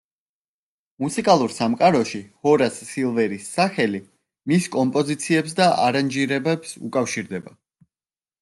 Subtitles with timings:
[1.03, 4.01] მუსიკალურ სამყაროში ჰორას სილვერის სახელი
[4.53, 7.59] მის კომპოზიციებს და არანჟირებებს უკავშირდება.